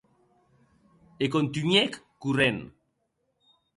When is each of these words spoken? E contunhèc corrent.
E 1.23 1.29
contunhèc 1.35 1.91
corrent. 2.21 2.61